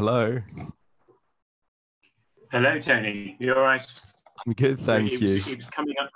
[0.00, 0.40] Hello.
[2.50, 3.36] Hello, Tony.
[3.38, 3.86] You all right?
[4.46, 5.34] I'm good, thank it you.
[5.34, 6.10] Was, it was coming up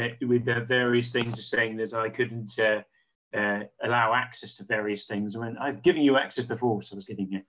[0.00, 2.82] uh, with uh, various things saying that I couldn't uh,
[3.36, 5.34] uh, allow access to various things.
[5.34, 7.42] I mean, I've given you access before, so I was getting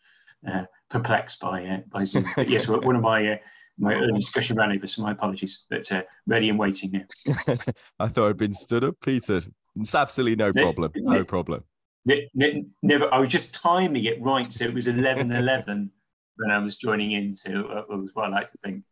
[0.52, 2.26] uh, perplexed by uh, by Zoom.
[2.36, 3.38] But yes, one of my uh,
[3.78, 5.68] my early discussion ran over, so my apologies.
[5.70, 7.56] But uh, ready and waiting now.
[8.00, 9.42] I thought I'd been stood up, Peter.
[9.80, 10.94] It's absolutely no problem.
[10.96, 11.64] No problem.
[12.06, 13.14] Ne- ne- never.
[13.14, 15.92] I was just timing it right, so it was eleven eleven
[16.38, 17.36] when I was joining in.
[17.36, 18.84] So uh, was what I like to think.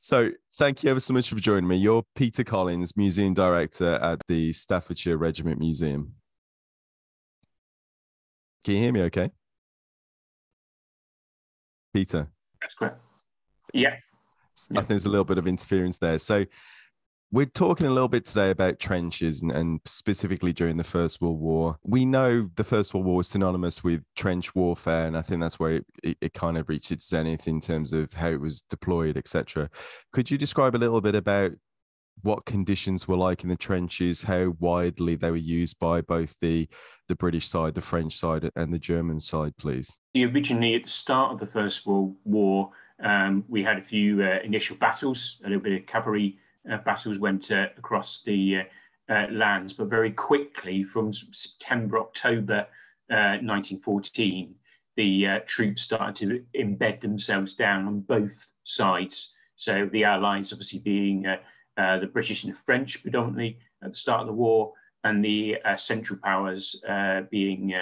[0.00, 1.76] So, thank you ever so much for joining me.
[1.76, 6.14] You're Peter Collins, Museum Director at the Staffordshire Regiment Museum.
[8.64, 9.30] Can you hear me okay?
[11.94, 12.28] Peter?
[12.60, 13.00] That's correct.
[13.72, 13.96] Yeah.
[14.72, 16.18] I think there's a little bit of interference there.
[16.18, 16.44] So,
[17.32, 21.40] we're talking a little bit today about trenches and, and, specifically during the First World
[21.40, 21.76] War.
[21.82, 25.58] We know the First World War was synonymous with trench warfare, and I think that's
[25.58, 28.62] where it, it, it kind of reached its zenith in terms of how it was
[28.62, 29.68] deployed, etc.
[30.12, 31.52] Could you describe a little bit about
[32.22, 36.68] what conditions were like in the trenches, how widely they were used by both the
[37.08, 39.98] the British side, the French side, and the German side, please?
[40.16, 42.70] Originally, at the start of the First World War,
[43.02, 46.38] um, we had a few uh, initial battles, a little bit of cavalry
[46.70, 48.62] uh, battles went uh, across the
[49.08, 52.66] uh, lands, but very quickly from September, October
[53.08, 54.54] 1914,
[54.96, 59.34] the troops started to embed themselves down on both sides.
[59.56, 61.22] So the Allies, obviously being
[61.76, 64.72] the British and the French predominantly at the start of the war,
[65.04, 66.82] and the Central Powers
[67.30, 67.74] being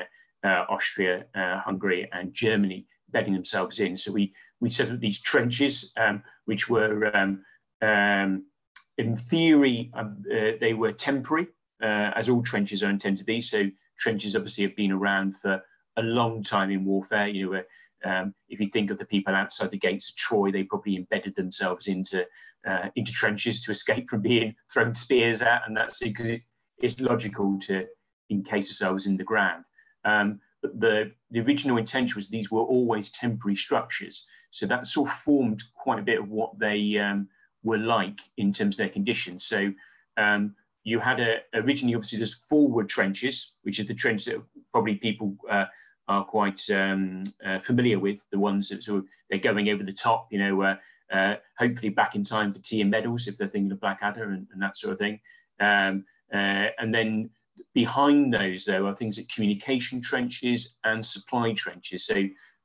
[0.45, 3.97] Austria, Hungary, and Germany bedding themselves in.
[3.97, 7.45] So we we set up these trenches, um, which were um,
[7.81, 8.45] um,
[8.99, 11.49] in theory, um, uh, they were temporary,
[11.83, 13.41] uh, as all trenches are intended to be.
[13.41, 13.65] So
[13.99, 15.63] trenches obviously have been around for
[15.97, 17.29] a long time in warfare.
[17.29, 17.63] You know,
[18.05, 21.35] um, if you think of the people outside the gates of Troy, they probably embedded
[21.35, 22.25] themselves into
[22.67, 26.43] uh, into trenches to escape from being thrown spears at, and that's because it,
[26.79, 27.87] it's logical to
[28.31, 29.65] encase themselves in the ground.
[30.05, 35.11] Um, but the, the original intention was these were always temporary structures, so that sort
[35.11, 37.29] of formed quite a bit of what they um,
[37.65, 39.45] were like in terms of their conditions.
[39.45, 39.73] So
[40.17, 40.55] um,
[40.85, 45.35] you had a, originally, obviously, there's forward trenches, which is the trench that probably people
[45.51, 45.65] uh,
[46.07, 49.93] are quite um, uh, familiar with, the ones that sort of they're going over the
[49.93, 50.77] top, you know, uh,
[51.13, 54.47] uh hopefully back in time for tea and medals if they're thinking of Blackadder and,
[54.53, 55.19] and that sort of thing.
[55.61, 57.31] Um, uh, and then
[57.73, 62.05] behind those, though, are things like communication trenches and supply trenches.
[62.05, 62.15] So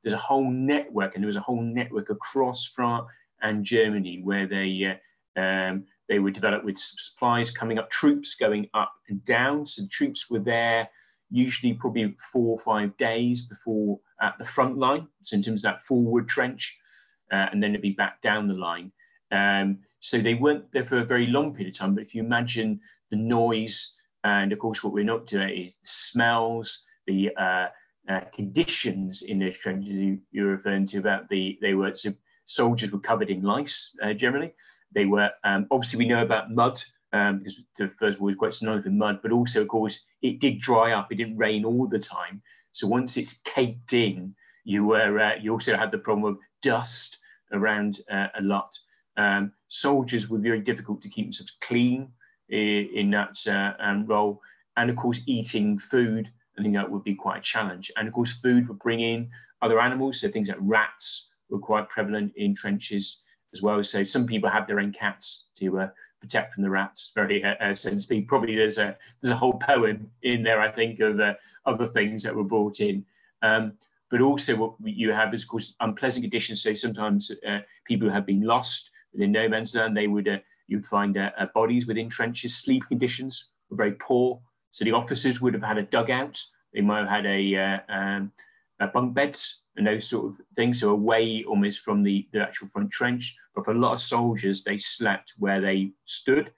[0.02, 3.06] there's a whole network, and there was a whole network across France
[3.42, 4.96] and Germany, where they
[5.36, 9.66] uh, um, they were developed with supplies coming up, troops going up and down.
[9.66, 10.88] So troops were there
[11.30, 15.06] usually probably four or five days before at the front line.
[15.22, 16.76] So in terms of that forward trench,
[17.32, 18.90] uh, and then it'd be back down the line.
[19.30, 21.94] Um, so they weren't there for a very long period of time.
[21.94, 22.80] But if you imagine
[23.10, 27.68] the noise, and of course what we're not doing is the smells, the uh,
[28.08, 32.12] uh, conditions in those trenches you're referring to about the they were so
[32.50, 34.52] soldiers were covered in lice uh, generally.
[34.92, 38.54] They were, um, obviously, we know about mud um, because the First World was quite
[38.54, 41.10] synonymous with mud, but also, of course, it did dry up.
[41.10, 42.42] It didn't rain all the time.
[42.72, 44.34] So once it's caked in,
[44.64, 47.18] you were uh, you also had the problem of dust
[47.52, 48.76] around uh, a lot.
[49.16, 52.12] Um, soldiers were very difficult to keep themselves clean
[52.48, 54.40] in, in that uh, um, role,
[54.76, 56.30] and of course, eating food.
[56.58, 57.90] I think that would be quite a challenge.
[57.96, 59.30] And of course, food would bring in
[59.62, 63.22] other animals, so things like rats, were quite prevalent in trenches
[63.52, 63.82] as well.
[63.82, 65.88] So some people had their own cats to uh,
[66.20, 67.12] protect from the rats.
[67.14, 68.28] Very uh, uh, speak.
[68.28, 70.60] Probably there's a there's a whole poem in there.
[70.60, 71.34] I think of uh,
[71.66, 73.04] other things that were brought in.
[73.42, 73.72] Um,
[74.10, 76.62] but also what you have is of course unpleasant conditions.
[76.62, 80.38] So sometimes uh, people who have been lost within no man's land, they would uh,
[80.66, 82.56] you'd find uh, bodies within trenches.
[82.56, 84.40] Sleep conditions were very poor.
[84.72, 86.40] So the officers would have had a dugout.
[86.72, 88.32] They might have had a, um,
[88.78, 92.68] a bunk beds and those sort of things, so away almost from the, the actual
[92.68, 93.34] front trench.
[93.54, 96.52] But for a lot of soldiers, they slept where they stood,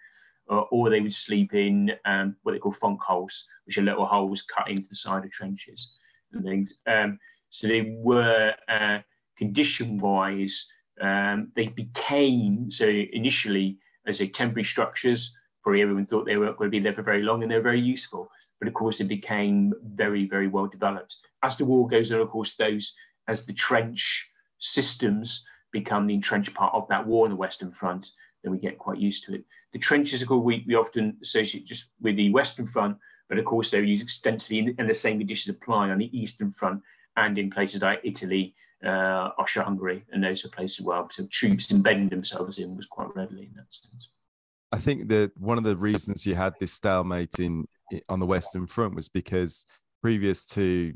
[0.51, 4.07] uh, or they would sleep in um, what they call funk holes, which are little
[4.07, 5.95] holes cut into the side of trenches
[6.33, 6.75] and things.
[6.89, 7.17] Um,
[7.51, 8.99] so they were uh,
[9.39, 10.67] condition-wise,
[11.01, 13.79] um, they became so initially
[14.09, 15.33] as a temporary structures.
[15.63, 17.63] Probably everyone thought they were going to be there for very long, and they were
[17.63, 18.29] very useful.
[18.59, 21.17] But of course, it became very, very well developed.
[21.43, 22.95] As the war goes on, of course, those
[23.29, 24.29] as the trench
[24.59, 28.11] systems become the entrenched part of that war on the Western Front,
[28.43, 29.45] then we get quite used to it.
[29.73, 32.99] The trenches, of course, we, we often associate just with the Western Front,
[33.29, 36.83] but of course they're used extensively and the same conditions apply on the Eastern Front
[37.17, 38.55] and in places like Italy,
[38.85, 43.45] uh, Austria-Hungary, and those are places where so troops embedding themselves in was quite readily
[43.45, 44.09] in that sense.
[44.73, 47.67] I think that one of the reasons you had this stalemate in
[48.09, 49.67] on the Western Front was because
[50.01, 50.95] previous to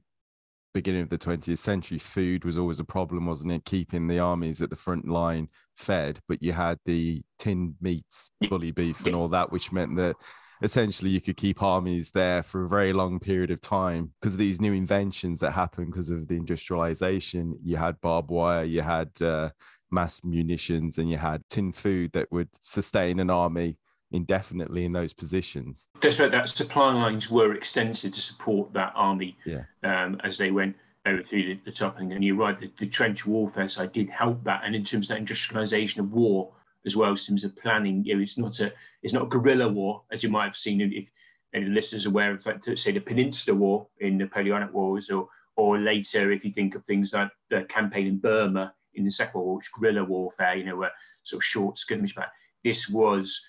[0.76, 3.64] beginning of the 20th century, food was always a problem, wasn't it?
[3.64, 8.73] Keeping the armies at the front line fed, but you had the tinned meats, bully
[8.73, 10.17] beef, and all that, which meant that
[10.62, 14.38] essentially you could keep armies there for a very long period of time because of
[14.38, 17.58] these new inventions that happened because of the industrialization.
[17.62, 19.49] You had barbed wire, you had uh,
[19.90, 23.79] mass munitions, and you had tin food that would sustain an army
[24.12, 25.88] indefinitely in those positions.
[26.00, 26.31] That's right.
[26.31, 29.64] That supply lines were extended to support that army yeah.
[29.82, 30.76] um, as they went
[31.06, 31.99] over through the, the top.
[31.99, 34.62] And, you're right, the, the, trench warfare side did help that.
[34.64, 36.53] And in terms of that industrialization of war
[36.85, 38.73] as well, in terms of planning, you know, it's not a
[39.03, 41.11] it's not a guerrilla war as you might have seen if
[41.53, 45.29] any listeners are aware of, like, say, the Peninsular War in the Napoleonic Wars, or
[45.56, 49.41] or later if you think of things like the campaign in Burma in the Second
[49.41, 50.93] World War, which guerrilla warfare, you know, where
[51.23, 52.14] sort of short skirmish.
[52.14, 52.31] But
[52.64, 53.41] this was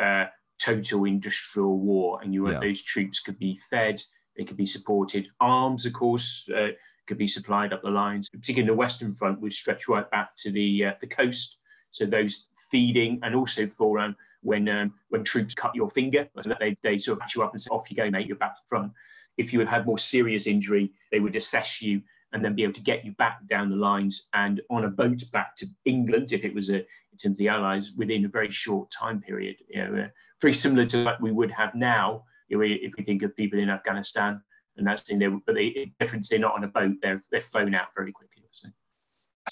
[0.00, 0.26] uh,
[0.58, 2.60] total industrial war, and you yeah.
[2.60, 4.02] those troops could be fed,
[4.36, 5.28] they could be supported.
[5.40, 6.68] Arms, of course, uh,
[7.06, 8.28] could be supplied up the lines.
[8.28, 11.58] Particularly in the Western Front, would stretch right back to the uh, the coast.
[11.90, 16.48] So those feeding, and also for um, when um, when troops cut your finger, so
[16.48, 18.36] that they they sort of patch you up and say, "Off you go, mate, you're
[18.36, 18.92] back to front."
[19.36, 22.02] If you had had more serious injury, they would assess you
[22.32, 25.22] and then be able to get you back down the lines and on a boat
[25.32, 26.84] back to England if it was a,
[27.18, 29.56] terms of the Allies within a very short time period.
[29.68, 30.08] You know, uh,
[30.40, 33.58] very similar to what we would have now you know, if we think of people
[33.58, 34.40] in Afghanistan
[34.78, 35.18] and that's thing.
[35.18, 38.44] They, but the difference they're not on a boat; they're they're flown out very quickly.
[38.50, 38.68] So.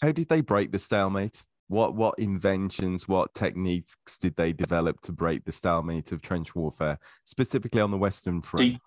[0.00, 1.44] How did they break the stalemate?
[1.68, 6.98] What what inventions, what techniques did they develop to break the stalemate of trench warfare,
[7.24, 8.60] specifically on the Western Front?
[8.60, 8.80] See,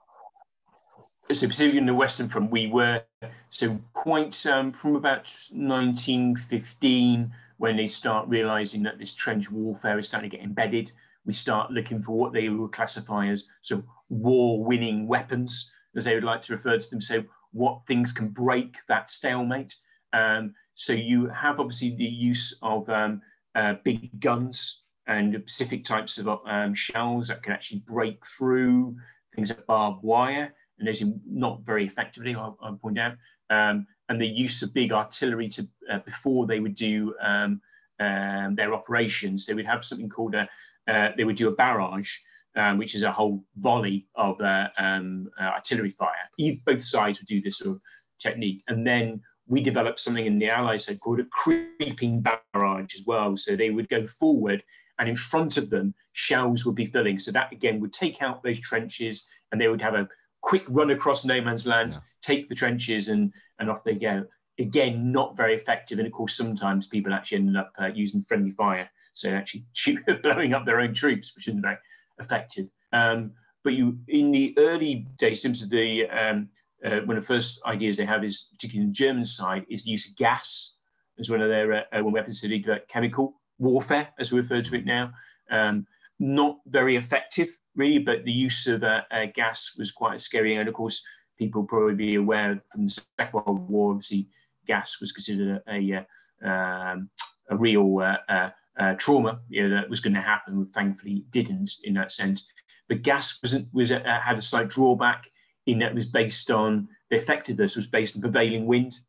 [1.32, 3.04] so specifically in the Western Front, we were
[3.50, 10.08] so quite um, from about 1915 when they start realizing that this trench warfare is
[10.08, 10.92] starting to get embedded.
[11.26, 16.24] We start looking for what they would classify as so war-winning weapons, as they would
[16.24, 17.02] like to refer to them.
[17.02, 19.76] So what things can break that stalemate.
[20.14, 23.22] Um, so you have obviously the use of um,
[23.54, 28.96] uh, big guns and specific types of um, shells that can actually break through
[29.36, 33.18] things like barbed wire and using not very effectively, I'll, I'll point out,
[33.50, 37.62] um, and the use of big artillery to uh, before they would do um,
[38.00, 39.46] um, their operations.
[39.46, 40.48] They would have something called a,
[40.88, 42.18] uh, they would do a barrage,
[42.56, 46.30] um, which is a whole volley of uh, um, uh, artillery fire.
[46.66, 47.82] Both sides would do this sort of
[48.18, 53.36] technique, and then we developed something in the Allies called a creeping barrage as well.
[53.36, 54.64] So they would go forward,
[54.98, 57.20] and in front of them, shells would be filling.
[57.20, 60.08] So that again would take out those trenches, and they would have a
[60.42, 62.00] quick run across no man's land, yeah.
[62.22, 64.26] take the trenches, and and off they go.
[64.58, 68.52] Again, not very effective, and of course, sometimes people actually ended up uh, using friendly
[68.52, 69.66] fire, so actually
[70.24, 71.78] blowing up their own troops, which isn't very
[72.20, 72.68] effective.
[72.92, 73.32] Um,
[73.64, 76.50] but you, in the early days, since the um,
[76.84, 79.84] uh, one of the first ideas they have is, particularly in the German side, is
[79.84, 80.76] the use of gas
[81.20, 82.42] as one of their uh, uh weapons.
[82.42, 85.12] to they chemical warfare, as we refer to it now.
[85.52, 85.86] Um,
[86.20, 90.56] not very effective really, but the use of uh, uh, gas was quite scary.
[90.56, 91.02] And of course,
[91.38, 94.28] people probably be aware from the Second World War, obviously,
[94.68, 96.06] gas was considered a,
[96.44, 97.10] a, um,
[97.50, 100.66] a real uh, uh, trauma you know, that was going to happen.
[100.66, 102.48] Thankfully, it didn't in that sense.
[102.88, 105.30] But gas wasn't was had a slight drawback
[105.68, 109.00] in that it was based on the effectiveness was based on prevailing wind.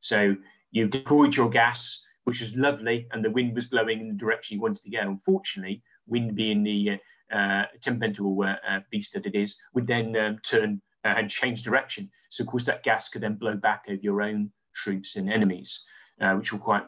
[0.00, 0.36] So
[0.70, 4.56] you deployed your gas, which was lovely, and the wind was blowing in the direction
[4.56, 5.00] you wanted to go.
[5.00, 6.96] Unfortunately, wind being the uh,
[7.30, 12.10] temperamental uh, uh, beast that it is, would then um, turn and change direction.
[12.30, 15.84] So, of course, that gas could then blow back over your own troops and enemies,
[16.18, 16.82] which were quite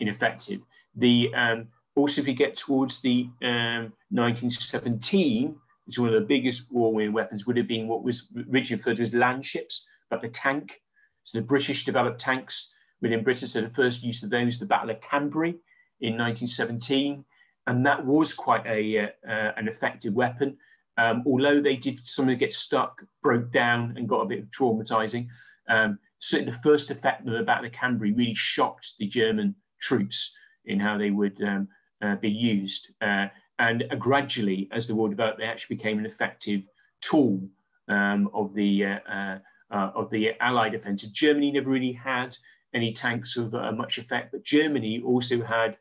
[0.00, 0.60] ineffective.
[0.94, 6.70] The um, also, if you get towards the um, 1917, it's one of the biggest
[6.70, 10.28] war-winning weapons would have been what was originally referred to as land ships, but the
[10.28, 10.80] tank.
[11.24, 13.48] So the British developed tanks within Britain.
[13.48, 15.54] So the first use of those, the Battle of Cambrai
[16.00, 17.24] in 1917
[17.66, 20.56] and that was quite a uh, uh, an effective weapon.
[20.98, 24.46] Um, although they did some of get stuck, broke down, and got a bit of
[24.46, 25.28] traumatizing.
[25.68, 30.32] Um, certainly, the first effect of the Battle of Cambrai really shocked the German troops
[30.64, 31.68] in how they would um,
[32.02, 32.92] uh, be used.
[33.00, 33.26] Uh,
[33.58, 36.62] and uh, gradually, as the war developed, they actually became an effective
[37.00, 37.46] tool
[37.88, 39.38] um, of the uh,
[39.70, 41.12] of the Allied offensive.
[41.12, 42.36] Germany never really had
[42.72, 45.76] any tanks of much effect, but Germany also had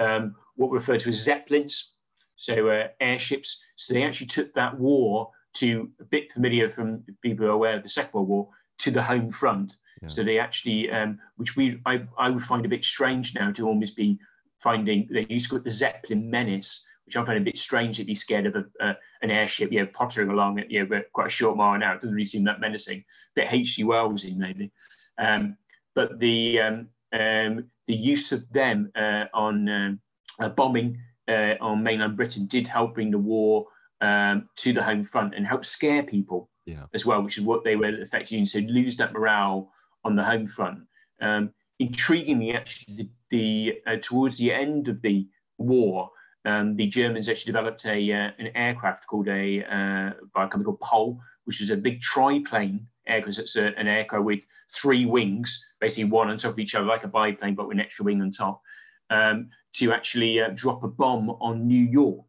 [0.00, 1.92] um, what were referred to as zeppelins,
[2.36, 3.62] so uh, airships.
[3.76, 7.76] So they actually took that war to a bit familiar from people who are aware
[7.78, 8.48] of the Second World War
[8.80, 9.74] to the home front.
[10.02, 10.08] Yeah.
[10.08, 13.66] So they actually, um, which we I, I would find a bit strange now to
[13.66, 14.18] almost be
[14.58, 17.96] finding they used to call it the Zeppelin menace, which I find a bit strange
[17.96, 21.02] to be scared of a, uh, an airship, you know, pottering along at you know,
[21.14, 21.94] quite a short mile an hour.
[21.94, 22.98] It doesn't really seem that menacing.
[22.98, 23.84] A bit H.G.
[23.84, 24.70] Wells in maybe.
[25.16, 25.56] Um,
[25.94, 30.00] but the um, um, the use of them uh, on um,
[30.48, 33.66] bombing uh, on mainland Britain did help bring the war
[34.00, 36.84] um, to the home front and help scare people yeah.
[36.94, 38.46] as well, which is what they were effectively doing.
[38.46, 39.70] So lose that morale
[40.04, 40.80] on the home front.
[41.20, 45.28] Um, intriguingly, actually, the, the uh, towards the end of the
[45.58, 46.10] war,
[46.44, 50.64] um, the Germans actually developed a uh, an aircraft called a uh, by a company
[50.64, 53.38] called Poll, which is a big triplane aircraft.
[53.38, 57.04] It's a, an aircraft with three wings, basically one on top of each other, like
[57.04, 58.62] a biplane, but with an extra wing on top,
[59.10, 62.26] um, to actually uh, drop a bomb on New York,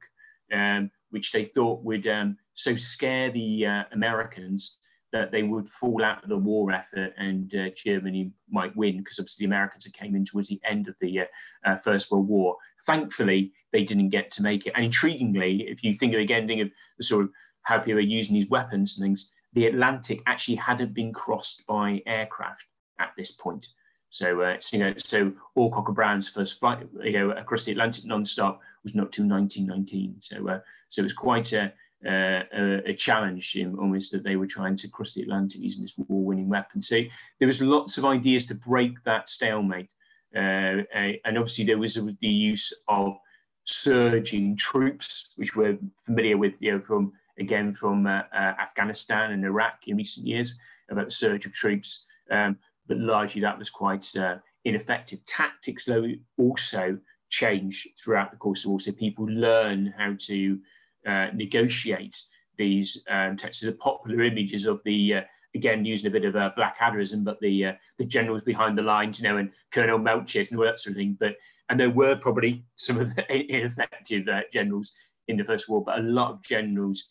[0.51, 4.77] um, which they thought would um, so scare the uh, Americans
[5.11, 9.19] that they would fall out of the war effort and uh, Germany might win because
[9.19, 11.25] obviously the Americans had came in towards the end of the uh,
[11.65, 12.55] uh, First World War.
[12.85, 14.73] Thankfully, they didn't get to make it.
[14.75, 17.31] And intriguingly, if you think of again, think of the sort of
[17.63, 22.01] how people are using these weapons and things, the Atlantic actually hadn't been crossed by
[22.05, 22.65] aircraft
[22.99, 23.67] at this point.
[24.11, 28.05] So, uh, you know, so Alcock and Brown's first flight, you know, across the Atlantic
[28.05, 30.17] non-stop was not till 1919.
[30.19, 31.73] So, uh, so it was quite a,
[32.05, 35.81] uh, a, a, challenge in almost that they were trying to cross the Atlantic using
[35.81, 36.81] this war-winning weapon.
[36.81, 37.01] So
[37.39, 39.89] there was lots of ideas to break that stalemate,
[40.35, 43.17] uh, and obviously there was the use of
[43.65, 49.45] surging troops, which we're familiar with, you know, from again from uh, uh, Afghanistan and
[49.45, 50.55] Iraq in recent years
[50.89, 52.05] about the surge of troops.
[52.29, 52.57] Um,
[52.91, 55.23] but largely that was quite uh, ineffective.
[55.25, 56.07] Tactics, though,
[56.37, 58.81] also change throughout the course of war.
[58.81, 60.59] So people learn how to
[61.07, 62.21] uh, negotiate
[62.57, 63.63] these um, texts.
[63.63, 65.21] The popular images of the uh,
[65.55, 69.21] again using a bit of a Blackadderism, but the uh, the generals behind the lines,
[69.21, 71.15] you know, and Colonel Melchett and all that sort of thing.
[71.17, 71.37] But
[71.69, 73.23] and there were probably some of the
[73.55, 74.91] ineffective uh, generals
[75.29, 77.05] in the First War, but a lot of generals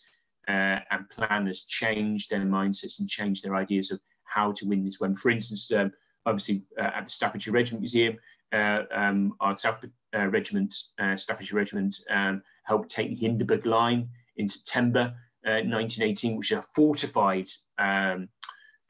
[0.47, 4.01] uh, and planners changed their mindsets and changed their ideas of
[4.33, 5.15] how to win this one.
[5.15, 5.93] For instance, um,
[6.27, 8.17] obviously uh, at the Staffordshire Regiment Museum,
[8.53, 9.85] uh, um, our South
[10.15, 16.37] uh, Regiment, uh, Staffordshire Regiment, um, helped take the Hindenburg Line in September 1918, uh,
[16.37, 18.29] which is a fortified um,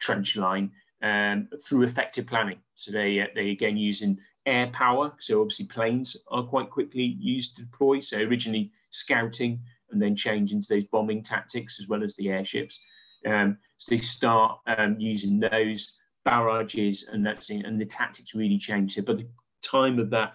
[0.01, 0.71] trench line
[1.03, 2.59] um, through effective planning.
[2.75, 5.13] So they, uh, they again using air power.
[5.19, 8.01] So obviously planes are quite quickly used to deploy.
[8.01, 12.83] So originally scouting and then change into those bombing tactics as well as the airships.
[13.27, 18.95] Um, so they start um, using those barrages and that's and the tactics really change.
[18.95, 19.27] So by the
[19.63, 20.35] time of that,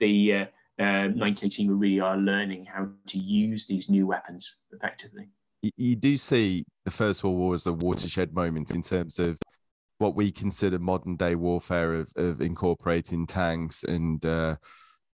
[0.00, 0.44] the uh,
[0.78, 5.28] uh, 1918 we really are learning how to use these new weapons effectively.
[5.76, 9.38] You do see the First World War as a watershed moment in terms of
[9.98, 14.56] what we consider modern day warfare of, of incorporating tanks and uh,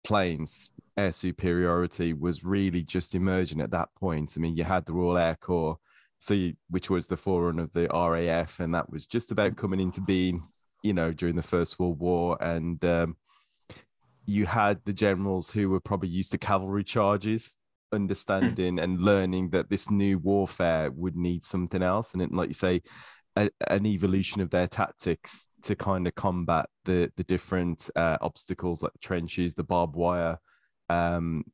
[0.04, 0.70] planes.
[0.96, 4.34] Air superiority was really just emerging at that point.
[4.36, 5.78] I mean, you had the Royal Air Corps,
[6.30, 10.00] you, which was the forerunner of the RAF, and that was just about coming into
[10.00, 10.42] being,
[10.82, 12.36] you know, during the First World War.
[12.40, 13.16] And um,
[14.24, 17.54] you had the generals who were probably used to cavalry charges
[17.92, 22.54] understanding and learning that this new warfare would need something else and it, like you
[22.54, 22.80] say
[23.36, 28.82] a, an evolution of their tactics to kind of combat the the different uh, obstacles
[28.82, 30.38] like trenches the barbed wire
[30.88, 31.44] um,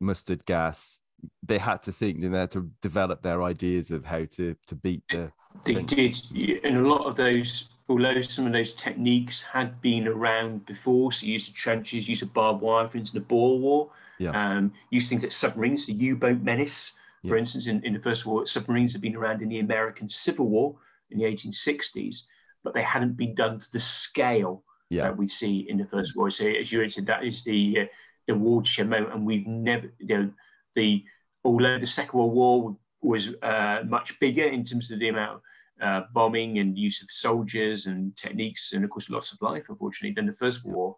[0.00, 1.00] mustard gas
[1.42, 4.74] they had to think and they had to develop their ideas of how to to
[4.74, 5.30] beat the
[5.64, 6.16] they did
[6.64, 11.26] and a lot of those although some of those techniques had been around before, so
[11.26, 14.30] use of trenches, use of barbed wire, for instance, the Boer War, yeah.
[14.30, 17.30] um, use things like submarines, the U-boat menace, yeah.
[17.30, 20.46] for instance, in, in the First War, submarines had been around in the American Civil
[20.46, 20.76] War
[21.10, 22.22] in the 1860s,
[22.64, 25.04] but they hadn't been done to the scale yeah.
[25.04, 26.30] that we see in the First War.
[26.30, 27.84] So as you said, that is the uh,
[28.28, 30.30] the watershed moment, and we've never, you know,
[30.74, 31.04] the
[31.44, 35.42] although the Second World War was uh, much bigger in terms of the amount
[35.80, 40.14] uh, bombing and use of soldiers and techniques, and of course, loss of life, unfortunately,
[40.14, 40.96] than the First World War.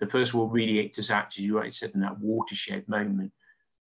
[0.00, 0.98] The First World War really act,
[1.38, 3.32] as you rightly said, in that watershed moment.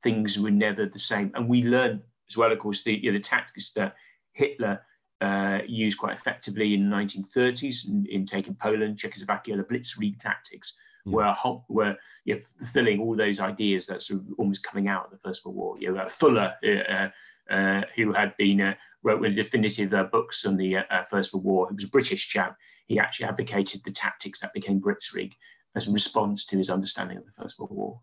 [0.03, 1.31] Things were never the same.
[1.33, 3.95] And we learned as well, of course, the, you know, the tactics that
[4.33, 4.81] Hitler
[5.21, 10.77] uh, used quite effectively in the 1930s in, in taking Poland, Czechoslovakia, the Blitzkrieg tactics
[11.05, 11.35] were
[11.69, 11.95] were
[12.25, 15.45] you know, fulfilling all those ideas that sort of almost coming out of the First
[15.45, 15.75] World War.
[15.79, 19.93] You know, uh, Fuller, uh, uh, who had been uh, wrote one of the definitive
[19.93, 20.77] uh, books on the
[21.09, 21.67] First World War.
[21.69, 22.57] He was a British chap.
[22.87, 25.31] He actually advocated the tactics that became Blitzkrieg
[25.75, 27.99] as a response to his understanding of the First World War.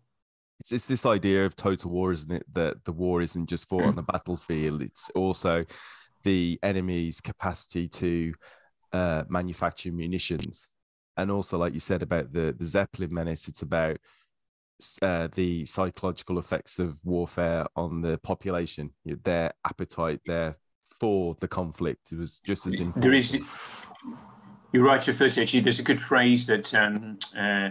[0.59, 2.45] It's, it's this idea of total war, isn't it?
[2.53, 5.65] That the war isn't just fought on the battlefield; it's also
[6.23, 8.33] the enemy's capacity to
[8.93, 10.69] uh, manufacturing munitions.
[11.17, 13.97] And also, like you said about the, the Zeppelin menace, it's about
[15.01, 20.57] uh, the psychological effects of warfare on the population, their appetite, their
[20.99, 22.11] for the conflict.
[22.11, 23.03] It was just as important.
[23.03, 23.37] There is,
[24.71, 25.05] you're right.
[25.05, 27.69] your First, actually, there's a good phrase that um, uh,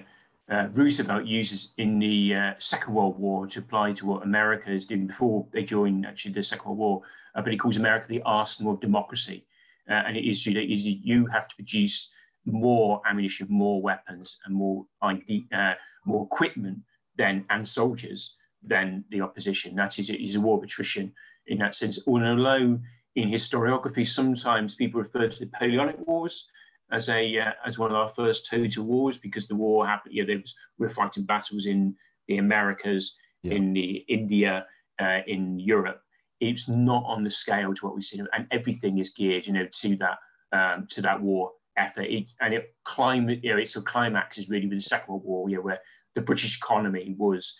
[0.50, 4.84] uh, Roosevelt uses in the uh, Second World War to apply to what America is
[4.84, 7.02] doing before they join actually the Second World War.
[7.34, 9.46] Uh, but he calls America the arsenal of democracy,
[9.88, 12.12] uh, and it is, is you have to produce
[12.44, 16.78] more ammunition, more weapons, and more ID, uh, more equipment
[17.16, 19.74] than and soldiers than the opposition.
[19.76, 21.12] That is, it is a war of attrition
[21.46, 21.98] in that sense.
[22.06, 22.80] Although
[23.14, 26.48] in historiography, sometimes people refer to the Napoleonic Wars
[26.90, 30.14] as a uh, as one of our first total wars because the war happened.
[30.14, 31.96] Yeah, there was we we're fighting battles in
[32.28, 33.54] the Americas, yeah.
[33.54, 34.66] in the India,
[35.00, 36.02] uh, in Europe.
[36.40, 39.66] It's not on the scale to what we see, and everything is geared, you know,
[39.66, 40.18] to that
[40.52, 42.02] um, to that war effort.
[42.02, 45.24] It, and it climate, you know, it's a climax is really with the Second World
[45.24, 45.80] War, you know, where
[46.14, 47.56] the British economy was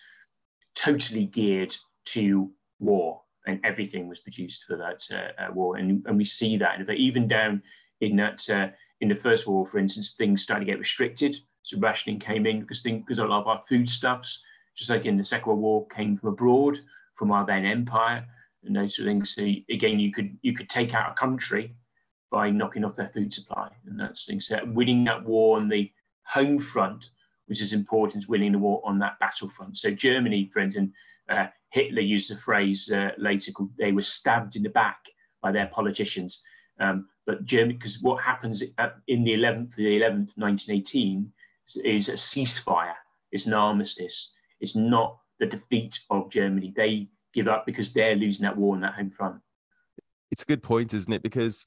[0.75, 5.77] totally geared to war, and everything was produced for that uh, uh, war.
[5.77, 7.61] And, and we see that, but even down
[8.01, 8.69] in that uh,
[9.01, 11.37] in the First World War, for instance, things started to get restricted.
[11.63, 14.43] So rationing came in because things, because a lot of our foodstuffs,
[14.75, 16.79] just like in the Second World War, came from abroad,
[17.15, 18.25] from our then empire,
[18.63, 19.35] and those sort of things.
[19.35, 21.75] So again, you could you could take out a country
[22.33, 24.47] by knocking off their food supply, and that's things.
[24.47, 25.89] So winning that war on the
[26.25, 27.09] home front
[27.47, 29.77] which is important as winning the war on that battlefront.
[29.77, 30.93] So Germany, for instance,
[31.29, 34.97] uh, Hitler used the phrase uh, later called "they were stabbed in the back"
[35.41, 36.41] by their politicians.
[36.79, 41.31] Um, but Germany, because what happens at, in the 11th, the 11th, 1918,
[41.67, 42.95] is, is a ceasefire.
[43.31, 44.33] It's an armistice.
[44.59, 46.73] It's not the defeat of Germany.
[46.75, 49.39] They give up because they're losing that war on that home front.
[50.31, 51.23] It's a good point, isn't it?
[51.23, 51.65] Because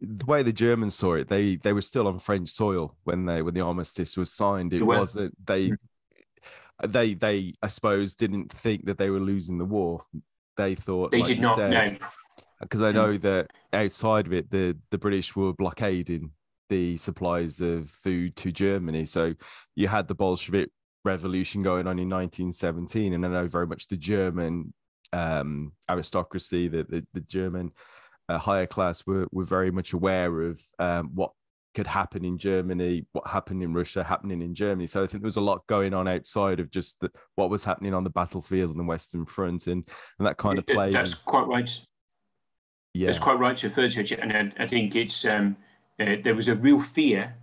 [0.00, 3.42] the way the Germans saw it, they they were still on French soil when they
[3.42, 4.72] when the armistice was signed.
[4.72, 6.90] It was that they mm-hmm.
[6.90, 10.04] they they I suppose didn't think that they were losing the war.
[10.56, 11.96] They thought they like did not know
[12.60, 16.30] because I know that outside of it, the the British were blockading
[16.68, 19.04] the supplies of food to Germany.
[19.04, 19.34] So
[19.74, 20.70] you had the Bolshevik
[21.04, 24.72] revolution going on in 1917, and I know very much the German
[25.12, 27.72] um, aristocracy, the the, the German
[28.30, 31.32] uh, higher class were were very much aware of um, what
[31.74, 34.86] could happen in Germany, what happened in Russia, happening in Germany.
[34.86, 37.64] So I think there was a lot going on outside of just the, what was
[37.64, 39.88] happening on the battlefield on the Western Front, and
[40.18, 40.92] and that kind of play.
[40.92, 41.70] That's quite right.
[42.94, 45.56] Yeah, that's quite right to refer to it, and I, I think it's um,
[46.00, 47.34] uh, there was a real fear,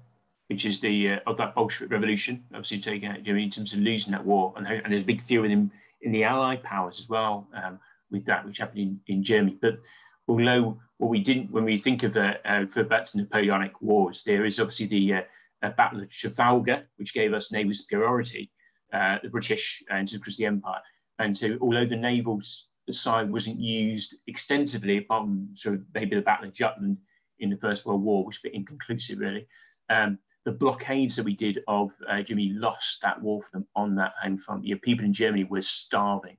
[0.47, 3.79] which is the uh, of that Bolshevik revolution, obviously taking out Germany in terms of
[3.79, 5.69] losing that war, and, and there's a big fear in
[6.01, 7.79] in the Allied powers as well um,
[8.11, 9.57] with that, which happened in, in Germany.
[9.61, 9.79] But
[10.27, 14.45] although what we didn't, when we think of uh, uh, for to Napoleonic wars, there
[14.45, 15.21] is obviously the uh,
[15.63, 18.51] uh, Battle of Trafalgar, which gave us naval superiority,
[18.93, 20.81] uh, the British and across the empire.
[21.19, 22.41] And so, although the naval
[22.89, 26.97] side wasn't used extensively, apart from sort of maybe the Battle of Jutland
[27.39, 29.47] in the First World War, which was inconclusive, really.
[29.89, 33.95] Um, the blockades that we did of uh, Germany lost that war for them on
[33.95, 34.65] that home front.
[34.65, 36.37] You know, people in Germany were starving.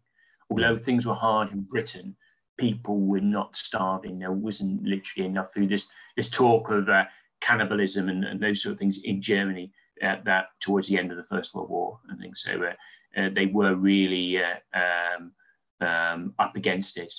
[0.50, 2.16] Although things were hard in Britain,
[2.58, 4.18] people were not starving.
[4.18, 5.70] There wasn't literally enough food.
[5.70, 7.04] There's, there's talk of uh,
[7.40, 11.16] cannibalism and, and, those sort of things in Germany uh, that towards the end of
[11.16, 12.44] the First World War and things.
[12.44, 15.32] So uh, uh they were really uh, um,
[15.80, 17.14] um, up against it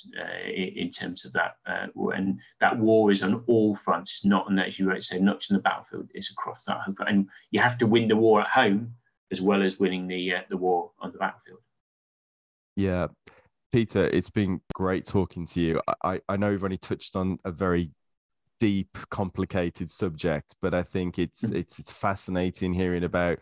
[0.46, 1.56] in, in, terms of that.
[1.66, 4.12] and that war is on all fronts.
[4.12, 6.10] It's not, and as you say, not just on the battlefield.
[6.12, 7.10] It's across that front.
[7.10, 8.94] And you have to win the war at home
[9.30, 11.60] as well as winning the the war on the battlefield.
[12.76, 13.08] Yeah.
[13.72, 15.80] Peter, it's been great talking to you.
[16.02, 17.92] I, I know we've only touched on a very
[18.58, 21.56] deep, complicated subject, but I think it's mm-hmm.
[21.56, 23.38] it's it's fascinating hearing about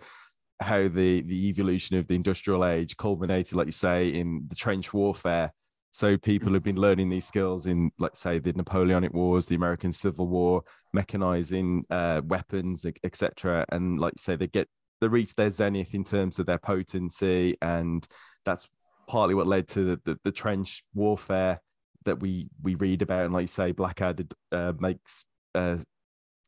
[0.61, 4.93] how the the evolution of the industrial age culminated, like you say, in the trench
[4.93, 5.53] warfare.
[5.91, 9.93] So people have been learning these skills in, let's say, the Napoleonic Wars, the American
[9.93, 10.63] Civil War,
[10.95, 13.65] mechanizing uh, weapons, etc.
[13.71, 14.69] And like you say, they get
[15.01, 18.07] they reach their zenith in terms of their potency, and
[18.45, 18.69] that's
[19.09, 21.61] partly what led to the, the, the trench warfare
[22.05, 23.25] that we we read about.
[23.25, 25.79] And like you say blackadder uh, makes uh,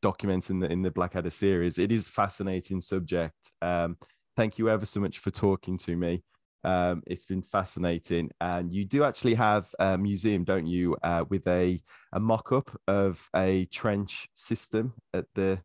[0.01, 1.77] documents in the in the blackadder series.
[1.77, 3.51] It is a fascinating subject.
[3.61, 3.97] Um,
[4.37, 6.23] thank you ever so much for talking to me.
[6.63, 8.29] Um, it's been fascinating.
[8.39, 11.81] And you do actually have a museum don't you uh, with a
[12.13, 15.59] a mock-up of a trench system at the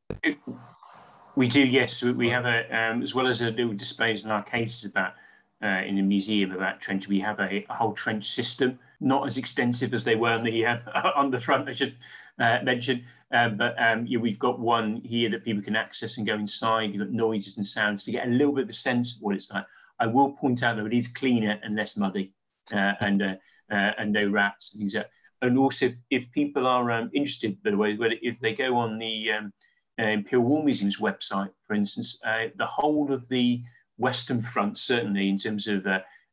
[1.36, 2.02] we do yes.
[2.02, 5.12] We, have a um, as well as a little displays in our cases about
[5.62, 7.08] uh, in the museum about trench.
[7.08, 10.66] We have a, a, whole trench system not as extensive as they were on the
[10.66, 10.78] uh,
[11.14, 11.68] on the front.
[11.68, 11.96] I should
[12.38, 16.26] uh, mention, um, but um, yeah, we've got one here that people can access and
[16.26, 16.92] go inside.
[16.92, 19.34] You've got noises and sounds to get a little bit of a sense of what
[19.34, 19.64] it's like.
[19.98, 22.32] I will point out though it is cleaner and less muddy,
[22.72, 23.34] uh, and uh,
[23.70, 25.10] uh, and no rats and things like.
[25.42, 29.32] And also, if people are um, interested, by the way, if they go on the
[29.32, 29.52] um,
[29.98, 33.62] Imperial War Museum's website, for instance, the whole of the
[33.98, 35.86] Western Front, certainly in terms of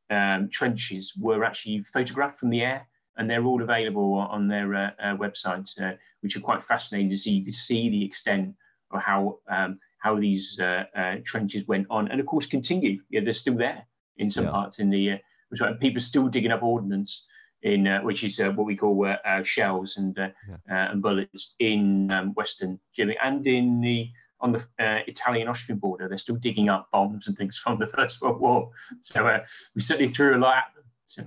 [0.10, 4.92] um, trenches were actually photographed from the air, and they're all available on their uh,
[5.00, 7.32] uh, websites, uh, which are quite fascinating to see.
[7.32, 8.56] You can see the extent
[8.92, 13.02] of how um, how these uh, uh, trenches went on, and of course continue.
[13.10, 13.86] Yeah, they're still there
[14.18, 14.52] in some yeah.
[14.52, 15.12] parts in the.
[15.12, 17.28] Uh, people still digging up ordnance
[17.62, 20.34] in which is what we call shells and yeah.
[20.68, 24.10] and bullets in um, Western Germany and in the
[24.44, 26.08] on the uh, Italian-Austrian border.
[26.08, 28.70] They're still digging up bombs and things from the First World War.
[29.02, 30.84] So uh, we certainly threw a lot at them.
[31.08, 31.24] So,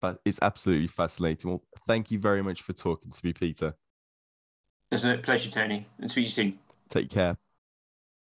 [0.00, 1.50] but it's absolutely fascinating.
[1.50, 3.74] Well, thank you very much for talking to me, Peter.
[4.90, 5.88] It's a pleasure, Tony.
[5.98, 6.58] And speak to you soon.
[6.90, 7.38] Take care.